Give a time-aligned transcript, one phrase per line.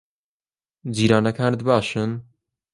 [0.95, 2.09] جیرانەکانت باشن؟